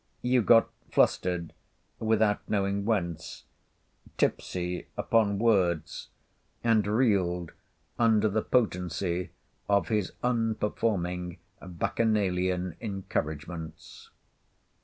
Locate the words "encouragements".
12.79-14.09